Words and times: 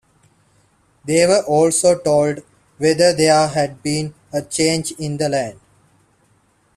They 1.05 1.27
were 1.27 1.43
also 1.45 1.95
told 1.99 2.39
whether 2.79 3.13
there 3.13 3.47
had 3.49 3.83
been 3.83 4.15
a 4.33 4.41
change 4.41 4.93
in 4.93 5.17
the 5.17 5.29
lead. 5.29 5.59